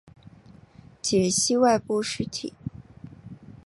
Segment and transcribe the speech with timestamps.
[0.99, 2.55] 解析外部实体。